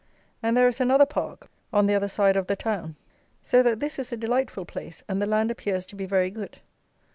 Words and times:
And 0.41 0.57
there 0.57 0.67
is 0.67 0.81
another 0.81 1.05
park, 1.05 1.47
on 1.71 1.85
the 1.85 1.93
other 1.93 2.07
side 2.07 2.35
of 2.35 2.47
the 2.47 2.55
town. 2.55 2.95
So 3.43 3.61
that 3.61 3.77
this 3.77 3.99
is 3.99 4.11
a 4.11 4.17
delightful 4.17 4.65
place, 4.65 5.03
and 5.07 5.21
the 5.21 5.27
land 5.27 5.51
appears 5.51 5.85
to 5.85 5.95
be 5.95 6.07
very 6.07 6.31
good. 6.31 6.57